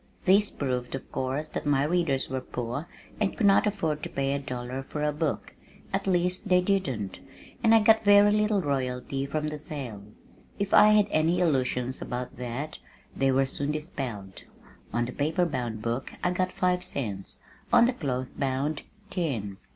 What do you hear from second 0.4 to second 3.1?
proved of course, that my readers were poor